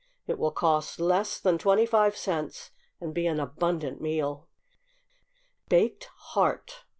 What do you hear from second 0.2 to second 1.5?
It will cost less